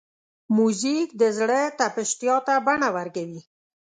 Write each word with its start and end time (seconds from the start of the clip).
موزیک 0.55 1.09
د 1.21 1.23
زړه 1.37 1.61
تپښتا 1.77 2.35
ته 2.47 2.53
بڼه 2.65 2.89
ورکوي. 2.97 3.41